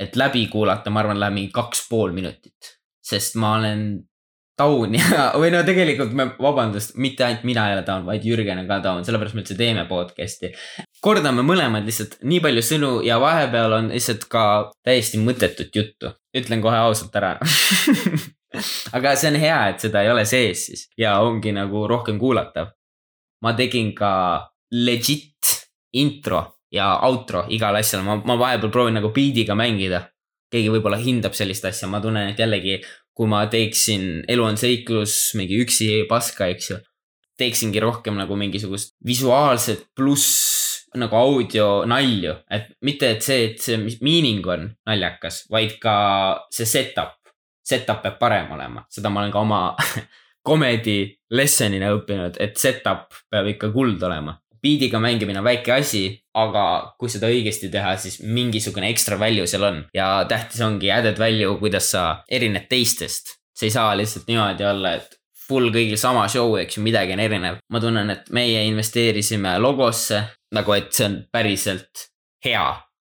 et 0.00 0.16
läbi 0.16 0.46
kuulata, 0.52 0.90
ma 0.90 1.04
arvan, 1.04 1.20
läheb 1.20 1.36
mingi 1.36 1.52
kaks 1.54 1.84
pool 1.90 2.16
minutit 2.16 2.73
sest 3.04 3.36
ma 3.40 3.56
olen 3.58 3.86
taun 4.56 4.94
ja, 4.98 5.32
või 5.38 5.50
no 5.52 5.62
tegelikult 5.66 6.14
me, 6.16 6.28
vabandust, 6.40 6.94
mitte 7.02 7.26
ainult 7.26 7.46
mina 7.48 7.66
ei 7.68 7.76
ole 7.76 7.84
taun, 7.86 8.06
vaid 8.06 8.26
Jürgen 8.26 8.60
on 8.62 8.70
ka 8.70 8.78
taun, 8.84 9.02
sellepärast 9.06 9.36
me 9.36 9.42
üldse 9.42 9.56
teeme 9.58 9.84
podcast'i. 9.90 10.52
kordame 11.04 11.44
mõlemad 11.46 11.86
lihtsalt 11.86 12.20
nii 12.22 12.40
palju 12.44 12.62
sõnu 12.64 12.92
ja 13.06 13.18
vahepeal 13.22 13.78
on 13.80 13.90
lihtsalt 13.94 14.28
ka 14.30 14.44
täiesti 14.86 15.20
mõttetut 15.22 15.74
juttu, 15.74 16.14
ütlen 16.36 16.62
kohe 16.64 16.78
ausalt 16.86 17.16
ära 17.18 17.34
aga 18.96 19.16
see 19.18 19.32
on 19.32 19.40
hea, 19.42 19.60
et 19.72 19.82
seda 19.82 20.04
ei 20.04 20.12
ole 20.12 20.24
sees 20.28 20.66
siis 20.68 20.88
ja 21.00 21.18
ongi 21.26 21.52
nagu 21.54 21.86
rohkem 21.90 22.18
kuulatav. 22.22 22.72
ma 23.42 23.52
tegin 23.58 23.92
ka 23.94 24.12
legit 24.70 25.50
intro 25.92 26.46
ja 26.72 26.94
outro 27.06 27.44
igale 27.50 27.82
asjale, 27.82 28.06
ma, 28.06 28.16
ma 28.22 28.38
vahepeal 28.38 28.70
proovin 28.70 28.98
nagu 28.98 29.10
beat'iga 29.14 29.54
mängida 29.58 30.06
keegi 30.54 30.72
võib-olla 30.72 31.00
hindab 31.02 31.36
sellist 31.36 31.66
asja, 31.68 31.90
ma 31.90 32.00
tunnen, 32.04 32.30
et 32.32 32.40
jällegi, 32.40 32.78
kui 33.14 33.30
ma 33.30 33.44
teeksin 33.50 34.24
Elu 34.30 34.46
on 34.46 34.58
seiklus, 34.58 35.34
mingi 35.38 35.58
üksi 35.62 35.90
paska, 36.10 36.50
eks 36.54 36.70
ju. 36.72 36.80
teeksingi 37.34 37.80
rohkem 37.82 38.14
nagu 38.14 38.36
mingisugust 38.38 38.92
visuaalset 39.02 39.88
pluss 39.98 40.86
nagu 40.94 41.16
audio 41.18 41.82
nalju, 41.90 42.36
et 42.54 42.68
mitte, 42.86 43.08
et 43.16 43.26
see, 43.26 43.48
et 43.48 43.58
see 43.58 43.98
meaning 44.06 44.46
on 44.46 44.68
naljakas, 44.86 45.40
vaid 45.50 45.74
ka 45.82 45.96
see 46.54 46.68
setup 46.70 47.18
setup 47.64 48.02
peab 48.04 48.20
parem 48.20 48.52
olema, 48.54 48.84
seda 48.92 49.10
ma 49.10 49.22
olen 49.22 49.32
ka 49.32 49.42
oma 49.42 49.60
comedy 50.48 50.98
lesson'ina 51.34 51.92
õppinud, 51.96 52.38
et 52.42 52.58
setup 52.60 53.16
peab 53.32 53.48
ikka 53.54 53.72
kuld 53.74 54.02
olema. 54.04 54.36
Beat'iga 54.64 55.00
mängimine 55.02 55.42
on 55.42 55.44
väike 55.44 55.74
asi, 55.76 56.06
aga 56.40 56.94
kui 56.98 57.10
seda 57.12 57.28
õigesti 57.28 57.68
teha, 57.72 57.96
siis 58.00 58.20
mingisugune 58.24 58.88
ekstra 58.88 59.18
value 59.20 59.46
seal 59.50 59.66
on 59.68 59.82
ja 59.94 60.08
tähtis 60.28 60.62
ongi 60.64 60.92
added 60.92 61.20
value, 61.20 61.58
kuidas 61.60 61.90
sa 61.92 62.06
erined 62.30 62.68
teistest. 62.70 63.36
see 63.54 63.68
ei 63.68 63.74
saa 63.74 63.92
lihtsalt 63.94 64.26
niimoodi 64.26 64.64
olla, 64.66 64.96
et 64.98 65.18
full 65.48 65.68
kõigil 65.74 65.98
sama 66.00 66.24
show, 66.32 66.56
eks 66.58 66.78
ju, 66.78 66.82
midagi 66.82 67.14
on 67.14 67.22
erinev. 67.22 67.60
ma 67.70 67.80
tunnen, 67.80 68.10
et 68.10 68.30
meie 68.32 68.64
investeerisime 68.70 69.58
logosse 69.60 70.22
nagu, 70.56 70.72
et 70.72 70.92
see 70.92 71.06
on 71.10 71.18
päriselt 71.32 72.08
hea. 72.44 72.64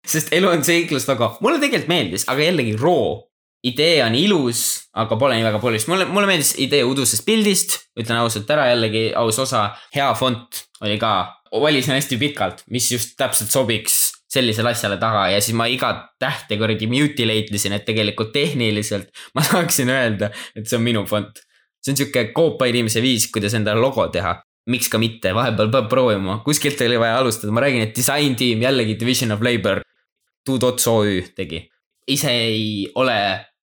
sest 0.06 0.32
elu 0.32 0.48
on 0.48 0.64
seiklus 0.64 1.08
logo, 1.10 1.34
mulle 1.44 1.60
tegelikult 1.62 1.90
meeldis, 1.90 2.28
aga 2.30 2.46
jällegi 2.46 2.78
raw 2.80 3.18
idee 3.66 4.00
on 4.04 4.14
ilus, 4.16 4.62
aga 4.96 5.18
pole 5.20 5.36
nii 5.36 5.44
väga 5.44 5.60
polist. 5.60 5.88
mulle, 5.90 6.06
mulle 6.08 6.30
meeldis 6.30 6.54
idee 6.62 6.84
udusest 6.86 7.26
pildist, 7.26 7.76
ütlen 7.98 8.22
ausalt 8.22 8.50
ära, 8.50 8.70
jällegi 8.72 9.10
aus 9.18 9.38
osa. 9.42 9.70
hea 9.94 10.08
font 10.14 10.64
oli 10.80 10.96
ka, 10.98 11.12
valisin 11.52 11.94
hästi 11.94 12.16
pikalt, 12.16 12.62
mis 12.70 12.92
just 12.92 13.16
täpselt 13.18 13.50
sobiks 13.50 14.12
sellisele 14.30 14.70
asjale 14.70 14.98
taga 15.02 15.24
ja 15.32 15.40
siis 15.42 15.56
ma 15.58 15.66
igat 15.66 16.04
tähte 16.22 16.58
kuradi 16.58 16.86
mutilate 16.90 17.56
isin, 17.58 17.74
et 17.74 17.84
tegelikult 17.86 18.32
tehniliselt 18.34 19.10
ma 19.34 19.44
saaksin 19.46 19.90
öelda, 19.90 20.30
et 20.54 20.68
see 20.68 20.78
on 20.78 20.86
minu 20.86 21.04
font. 21.10 21.42
see 21.80 21.94
on 21.94 21.98
sihuke 21.98 22.24
koopa 22.36 22.68
inimese 22.70 23.02
viis, 23.02 23.30
kuidas 23.32 23.56
endale 23.58 23.80
logo 23.80 24.06
teha. 24.08 24.38
miks 24.70 24.90
ka 24.92 24.98
mitte, 25.00 25.32
vahepeal 25.34 25.70
peab 25.72 25.86
proovima, 25.90 26.36
kuskilt 26.44 26.80
oli 26.84 26.98
vaja 27.00 27.16
alustada, 27.18 27.50
ma 27.50 27.62
räägin, 27.64 27.88
et 27.88 27.96
disain 27.96 28.36
tiim 28.38 28.60
jällegi 28.62 28.94
division 29.00 29.32
of 29.32 29.40
labor. 29.42 29.80
Two 30.46 30.60
Dots 30.60 30.86
OÜ 30.86 31.22
tegi, 31.34 31.64
ise 32.06 32.30
ei 32.30 32.84
ole 32.94 33.16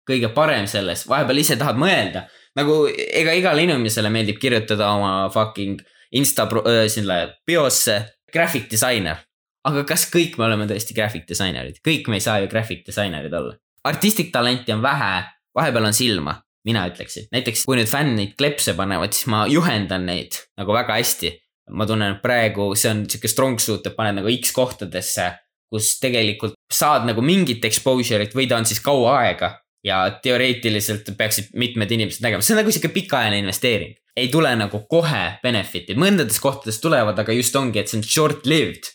kõige 0.09 0.33
parem 0.33 0.67
selles, 0.67 1.05
vahepeal 1.07 1.39
ise 1.43 1.55
tahad 1.55 1.79
mõelda. 1.79 2.25
nagu 2.57 2.87
ega 2.89 3.35
igale 3.37 3.63
inimesele 3.63 4.09
meeldib 4.09 4.39
kirjutada 4.41 4.89
oma 4.97 5.29
fucking 5.29 5.79
insta 6.11 6.47
äh, 6.47 6.85
selle 6.91 7.17
biosse 7.47 7.97
graphic 8.31 8.69
disainer. 8.71 9.23
aga 9.67 9.83
kas 9.83 10.05
kõik 10.07 10.37
me 10.39 10.45
oleme 10.45 10.67
tõesti 10.69 10.95
graphic 10.95 11.25
disainerid, 11.27 11.81
kõik 11.83 12.07
me 12.07 12.21
ei 12.21 12.23
saa 12.23 12.39
ju 12.39 12.47
graphic 12.51 12.85
disainerid 12.87 13.33
olla. 13.33 13.55
artistic 13.83 14.31
talenti 14.31 14.71
on 14.71 14.81
vähe, 14.81 15.23
vahepeal 15.55 15.89
on 15.89 15.93
silma, 15.93 16.37
mina 16.65 16.85
ütleksin. 16.87 17.27
näiteks 17.31 17.65
kui 17.65 17.79
nüüd 17.79 17.91
fännid 17.91 18.37
klepse 18.37 18.73
panevad, 18.73 19.13
siis 19.13 19.27
ma 19.27 19.45
juhendan 19.47 20.05
neid 20.05 20.39
nagu 20.57 20.73
väga 20.73 20.99
hästi. 20.99 21.33
ma 21.69 21.85
tunnen, 21.85 22.15
et 22.15 22.21
praegu 22.21 22.73
see 22.75 22.91
on 22.91 23.03
sihuke 23.09 23.27
strong 23.27 23.59
suit, 23.59 23.85
et 23.85 23.95
paned 23.95 24.21
nagu 24.21 24.31
X 24.31 24.53
kohtadesse 24.55 25.33
kus 25.67 25.97
tegelikult 25.99 26.55
saad 26.71 27.07
nagu 27.07 27.23
mingit 27.23 27.65
exposure'it 27.67 28.35
või 28.35 28.47
ta 28.47 28.59
on 28.59 28.67
siis 28.67 28.79
kaua 28.83 29.17
aega 29.23 29.51
ja 29.83 30.19
teoreetiliselt 30.21 31.09
peaksid 31.17 31.53
mitmed 31.53 31.91
inimesed 31.91 32.23
nägema, 32.25 32.43
see 32.43 32.55
on 32.55 32.61
nagu 32.61 32.73
sihuke 32.73 32.93
pikaajaline 32.93 33.45
investeering. 33.45 33.95
ei 34.17 34.27
tule 34.33 34.49
nagu 34.57 34.79
kohe 34.89 35.37
benefit'id, 35.43 35.97
mõndades 36.01 36.39
kohtades 36.41 36.79
tulevad, 36.81 37.19
aga 37.21 37.33
just 37.37 37.55
ongi, 37.55 37.79
et 37.79 37.91
see 37.91 37.99
on 37.99 38.05
short-lived. 38.05 38.89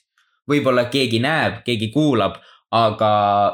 võib-olla 0.50 0.88
keegi 0.90 1.20
näeb, 1.22 1.60
keegi 1.66 1.92
kuulab, 1.94 2.40
aga 2.74 3.10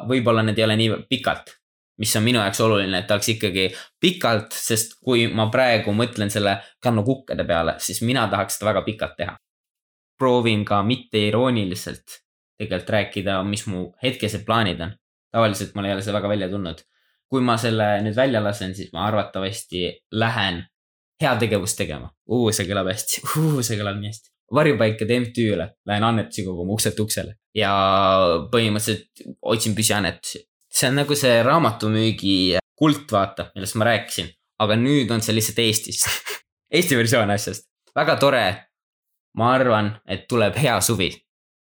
võib-olla 0.09 0.43
need 0.47 0.59
ei 0.59 0.65
ole 0.65 0.77
nii 0.81 1.01
pikalt. 1.11 1.55
mis 1.99 2.17
on 2.17 2.23
minu 2.23 2.39
jaoks 2.39 2.61
oluline, 2.63 2.99
et 2.99 3.07
ta 3.07 3.17
oleks 3.17 3.29
ikkagi 3.35 3.65
pikalt, 4.01 4.55
sest 4.55 5.01
kui 5.03 5.27
ma 5.27 5.49
praegu 5.51 5.91
mõtlen 5.93 6.31
selle 6.31 6.55
kannu 6.81 7.03
kukkede 7.03 7.45
peale, 7.45 7.75
siis 7.79 8.03
mina 8.07 8.29
tahaks 8.31 8.59
seda 8.59 8.71
väga 8.73 8.83
pikalt 8.87 9.17
teha. 9.17 9.37
proovin 10.19 10.65
ka 10.65 10.83
mitte 10.83 11.29
irooniliselt 11.29 12.23
tegelikult 12.59 12.91
rääkida, 12.91 13.43
mis 13.45 13.67
mu 13.67 13.93
hetkesed 14.03 14.45
plaanid 14.47 14.81
on. 14.81 14.95
tavaliselt 15.33 15.75
mul 15.75 15.85
ei 15.85 15.93
ole 15.93 16.03
see 16.03 16.13
väga 16.13 16.29
välja 16.29 16.49
tulnud 16.49 16.81
kui 17.29 17.45
ma 17.45 17.59
selle 17.61 17.99
nüüd 18.05 18.17
välja 18.17 18.41
lasen, 18.45 18.75
siis 18.77 18.93
ma 18.93 19.07
arvatavasti 19.09 19.85
lähen 20.13 20.63
heategevust 21.23 21.79
tegema. 21.79 22.11
see 22.53 22.67
kõlab 22.69 22.91
hästi, 22.93 23.23
see 23.63 23.79
kõlab 23.81 24.01
nii 24.01 24.13
hästi. 24.13 24.31
varjupaikade 24.55 25.21
MTÜ-le 25.21 25.67
lähen 25.87 26.05
annetusi 26.05 26.45
koguma 26.45 26.73
ukselt 26.73 27.01
uksele 27.01 27.35
ja 27.55 27.73
põhimõtteliselt 28.53 29.27
otsin 29.43 29.75
püsiannetusi. 29.75 30.47
see 30.73 30.89
on 30.89 31.01
nagu 31.03 31.15
see 31.15 31.43
raamatumüügi 31.43 32.59
kult, 32.79 33.13
vaata, 33.13 33.51
millest 33.55 33.75
ma 33.75 33.85
rääkisin, 33.91 34.31
aga 34.59 34.77
nüüd 34.77 35.11
on 35.11 35.21
see 35.21 35.35
lihtsalt 35.35 35.59
Eestis 35.59 36.05
Eesti 36.75 36.97
versioon 36.97 37.31
asjast, 37.31 37.69
väga 37.97 38.17
tore. 38.17 38.47
ma 39.37 39.53
arvan, 39.55 39.93
et 40.09 40.27
tuleb 40.29 40.57
hea 40.57 40.81
suvi 40.81 41.13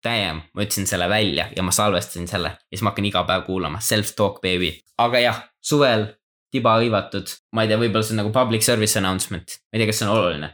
damn, 0.03 0.41
ma 0.53 0.63
ütlesin 0.65 0.88
selle 0.88 1.08
välja 1.10 1.48
ja 1.55 1.63
ma 1.63 1.72
salvestasin 1.72 2.27
selle 2.27 2.51
ja 2.53 2.74
siis 2.74 2.84
ma 2.84 2.91
hakkan 2.91 3.08
iga 3.08 3.24
päev 3.27 3.46
kuulama, 3.48 3.79
self-talk 3.79 4.41
baby. 4.43 4.74
aga 4.98 5.20
jah, 5.20 5.41
suvel 5.63 6.08
tiba 6.53 6.75
hõivatud, 6.77 7.32
ma 7.55 7.63
ei 7.63 7.72
tea, 7.72 7.79
võib-olla 7.82 8.05
see 8.05 8.13
on 8.13 8.22
nagu 8.22 8.34
public 8.36 8.65
service 8.65 9.00
announcement, 9.00 9.55
ma 9.72 9.77
ei 9.77 9.82
tea, 9.82 9.89
kas 9.89 10.01
see 10.01 10.10
on 10.10 10.13
oluline. 10.17 10.51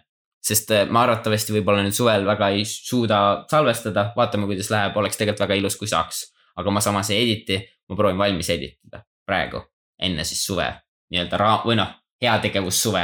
sest 0.49 0.71
äh, 0.71 0.85
ma 0.87 1.01
arvatavasti 1.03 1.51
võib-olla 1.51 1.83
nüüd 1.83 1.95
suvel 1.97 2.23
väga 2.25 2.47
ei 2.55 2.63
suuda 2.65 3.45
salvestada, 3.51 4.05
vaatame, 4.15 4.47
kuidas 4.47 4.69
läheb, 4.71 4.95
oleks 4.97 5.19
tegelikult 5.19 5.43
väga 5.43 5.57
ilus, 5.59 5.75
kui 5.77 5.89
saaks. 5.91 6.29
aga 6.59 6.71
ma 6.71 6.81
samas 6.83 7.09
ei 7.09 7.23
editi, 7.23 7.59
ma 7.89 7.95
proovin 7.95 8.17
valmis 8.19 8.49
editada. 8.49 9.03
Praegu, 9.25 9.61
enne 9.99 10.23
siis 10.27 10.41
suve. 10.43 10.65
Nii-öelda 11.11 11.37
ra-, 11.39 11.61
või 11.65 11.77
noh, 11.79 11.91
heategevussuve, 12.21 13.03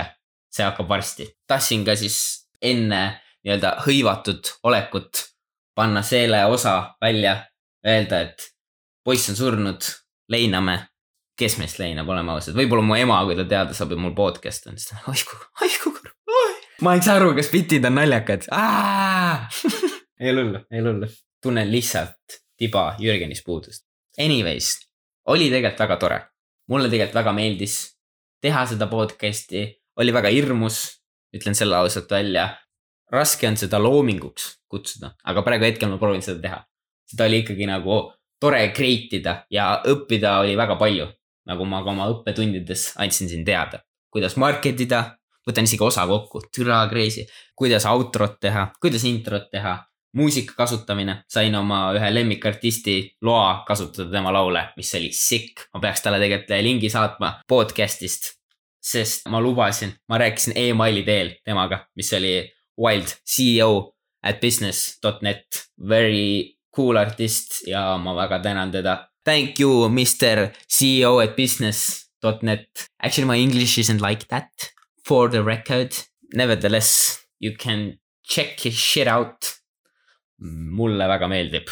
see 0.52 0.66
hakkab 0.66 0.90
varsti. 0.90 1.28
tahtsin 1.48 1.86
ka 1.86 1.96
siis 1.96 2.18
enne 2.62 3.22
nii-öelda 3.46 3.76
hõivatud 3.86 4.52
olekut 4.64 5.24
panna 5.76 6.02
selle 6.02 6.46
osa 6.46 6.96
välja, 7.02 7.38
öelda, 7.88 8.22
et 8.22 8.52
poiss 9.04 9.30
on 9.30 9.36
surnud, 9.36 9.88
leiname. 10.32 10.80
Kes 11.39 11.58
meist 11.60 11.80
leinab, 11.82 12.10
oleme 12.10 12.34
ausad, 12.36 12.56
võib-olla 12.58 12.86
mu 12.86 12.98
ema, 12.98 13.20
kui 13.27 13.38
ta 13.38 13.46
teada 13.50 13.75
saab, 13.75 13.94
et 13.96 14.01
mul 14.01 14.15
podcast 14.18 14.70
on, 14.72 14.80
siis 14.80 14.92
ta, 14.92 15.01
oi 15.12 15.22
kui, 15.27 15.39
oi 15.65 15.72
kui 15.84 15.94
kurb. 15.98 16.13
ma 16.86 16.96
ei 16.96 17.04
saa 17.06 17.20
aru, 17.20 17.34
kas 17.38 17.51
bitid 17.54 17.86
on 17.88 17.98
naljakad. 18.00 18.48
ei 20.22 20.32
ole 20.32 20.46
hullu, 20.46 20.63
ei 20.72 20.82
ole 20.84 20.94
hullu. 20.94 21.12
tunnen 21.44 21.72
lihtsalt 21.72 22.39
tiba 22.58 22.88
Jürgenis 23.00 23.44
puudust. 23.46 23.84
Anyways, 24.20 24.77
oli 25.32 25.50
tegelikult 25.51 25.86
väga 25.86 26.00
tore. 26.01 26.20
mulle 26.72 26.89
tegelikult 26.89 27.20
väga 27.20 27.34
meeldis 27.38 27.80
teha 28.42 28.65
seda 28.65 28.88
podcast'i, 28.89 29.68
oli 30.01 30.13
väga 30.13 30.32
hirmus, 30.34 30.86
ütlen 31.36 31.58
selle 31.58 31.75
ausalt 31.77 32.10
välja 32.12 32.50
raske 33.12 33.48
on 33.48 33.58
seda 33.58 33.80
loominguks 33.82 34.48
kutsuda, 34.72 35.13
aga 35.24 35.44
praegu 35.46 35.68
hetkel 35.68 35.92
ma 35.92 36.00
proovin 36.01 36.24
seda 36.25 36.42
teha. 36.42 36.62
seda 37.06 37.27
oli 37.30 37.44
ikkagi 37.44 37.68
nagu 37.70 38.00
tore 38.42 38.62
create 38.74 39.20
ida 39.20 39.36
ja 39.54 39.68
õppida 39.86 40.39
oli 40.42 40.56
väga 40.58 40.77
palju. 40.80 41.08
Nagu 41.50 41.66
ma 41.70 41.84
ka 41.84 41.94
oma 41.94 42.08
õppetundides 42.14 42.94
andsin 43.02 43.30
siin 43.32 43.46
teada, 43.46 43.82
kuidas 44.14 44.38
market 44.42 44.80
ida, 44.86 45.04
võtan 45.48 45.68
isegi 45.68 45.84
osa 45.86 46.08
kokku, 46.10 46.48
türa 46.54 46.86
crazy, 46.90 47.25
kuidas 47.58 47.86
outro't 47.90 48.40
teha, 48.42 48.70
kuidas 48.82 49.06
introt 49.06 49.52
teha, 49.52 49.75
muusika 50.16 50.56
kasutamine, 50.58 51.20
sain 51.30 51.56
oma 51.56 51.90
ühe 51.98 52.14
lemmikartisti 52.14 52.96
loa 53.28 53.66
kasutada 53.68 54.10
tema 54.14 54.32
laule, 54.34 54.70
mis 54.78 54.94
oli 54.96 55.12
sick, 55.14 55.68
ma 55.74 55.84
peaks 55.84 56.06
talle 56.06 56.22
tegelikult 56.24 56.56
lingi 56.66 56.90
saatma 56.90 57.36
podcast'ist 57.50 58.34
sest 58.86 59.25
ma 59.30 59.42
lubasin, 59.42 59.94
ma 60.10 60.18
rääkisin 60.22 60.54
emaili 60.56 61.04
teel 61.04 61.34
temaga, 61.46 61.86
mis 61.96 62.14
oli 62.14 62.36
Wild, 62.82 63.08
CEO 63.25 63.96
at 64.24 64.40
business.net, 64.42 65.46
very 65.90 66.56
cool 66.75 66.98
artist 66.98 67.68
ja 67.68 67.98
ma 67.98 68.16
väga 68.16 68.40
tänan 68.40 68.72
teda. 68.72 69.08
Thank 69.25 69.60
you, 69.60 69.89
Mr 69.89 70.53
CEO 70.70 71.24
at 71.24 71.36
business.net. 71.36 72.88
Actually 73.01 73.27
my 73.27 73.38
english 73.38 73.77
isn't 73.77 74.01
like 74.01 74.27
that 74.27 74.51
for 75.03 75.29
the 75.29 75.44
record. 75.44 75.96
Nevertheless, 76.34 77.25
you 77.39 77.55
can 77.58 77.98
check 78.24 78.60
his 78.60 78.75
shit 78.75 79.08
out. 79.08 79.55
mulle 80.38 81.08
väga 81.08 81.27
meeldib, 81.32 81.70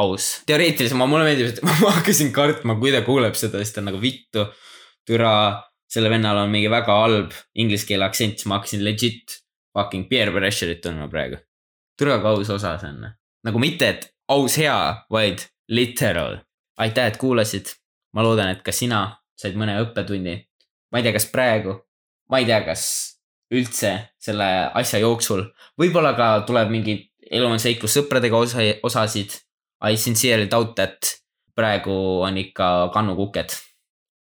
aus. 0.00 0.42
teoreetiliselt 0.48 0.96
ma, 0.96 1.06
mulle 1.06 1.26
meeldib, 1.26 1.50
et 1.52 1.58
ma 1.84 1.92
hakkasin 1.98 2.32
kartma, 2.32 2.78
kui 2.80 2.92
ta 2.94 3.02
kuuleb 3.06 3.36
seda, 3.36 3.60
siis 3.60 3.74
ta 3.74 3.82
on 3.82 3.90
nagu 3.90 4.00
vittu, 4.00 4.46
türa 5.06 5.32
selle 5.88 6.08
vennal 6.12 6.40
on 6.40 6.52
mingi 6.52 6.70
väga 6.72 6.96
halb 7.02 7.36
inglise 7.60 7.88
keele 7.88 8.08
aktsent, 8.08 8.40
siis 8.40 8.48
ma 8.48 8.58
hakkasin 8.58 8.84
legit 8.86 9.38
fucking 9.76 10.08
peer 10.08 10.32
pressure'it 10.34 10.80
tundma 10.84 11.08
praegu. 11.12 11.38
tule 11.98 12.16
kui 12.22 12.30
aus 12.32 12.50
osa 12.54 12.76
see 12.80 12.90
on. 12.90 13.08
nagu 13.44 13.60
mitte, 13.62 13.88
et 13.92 14.10
aus 14.32 14.56
hea, 14.60 14.78
vaid 15.12 15.44
literal. 15.68 16.40
Aitäh, 16.78 17.06
et 17.06 17.16
kuulasid. 17.16 17.74
ma 18.12 18.22
loodan, 18.24 18.48
et 18.48 18.62
ka 18.64 18.72
sina 18.72 19.18
said 19.36 19.56
mõne 19.58 19.76
õppetunni. 19.82 20.34
ma 20.92 20.98
ei 20.98 21.04
tea, 21.04 21.12
kas 21.12 21.28
praegu, 21.32 21.74
ma 22.30 22.40
ei 22.40 22.46
tea, 22.48 22.62
kas 22.64 22.84
üldse 23.54 23.92
selle 24.20 24.48
asja 24.76 25.00
jooksul, 25.00 25.44
võib-olla 25.80 26.14
ka 26.16 26.28
tuleb 26.46 26.70
mingi 26.72 26.98
elu 27.30 27.46
on 27.48 27.60
seiklus 27.60 27.96
sõpradega 27.98 28.36
osa, 28.36 28.64
osasid. 28.82 29.36
I 29.84 29.96
sincerely 29.96 30.48
doubt 30.50 30.74
that 30.76 31.12
praegu 31.54 31.94
on 32.26 32.38
ikka 32.38 32.90
kannukuked. 32.94 33.54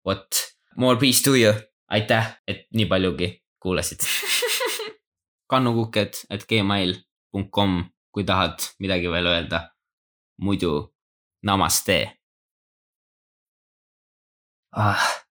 vot, 0.05 0.43
more 0.77 0.99
peace 0.99 1.23
to 1.23 1.35
you. 1.35 1.53
aitäh, 1.89 2.37
et 2.47 2.65
nii 2.75 2.85
paljugi 2.85 3.29
kuulasid 3.63 4.03
kannukuked, 5.51 6.13
et 6.29 6.43
gmail.com, 6.47 7.77
kui 8.11 8.23
tahad 8.23 8.59
midagi 8.79 9.11
veel 9.11 9.25
öelda. 9.25 9.69
muidu 10.37 10.93
namaste 11.43 12.16
ah 14.77 15.26